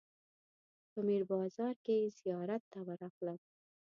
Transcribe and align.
په 0.91 0.99
میر 1.07 1.23
بازار 1.31 1.75
کې 1.85 1.97
زیارت 2.19 2.63
ته 2.71 2.79
ورغلم. 2.87 3.39